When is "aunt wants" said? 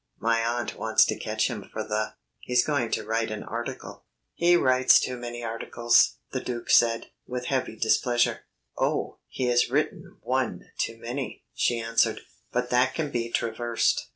0.43-1.05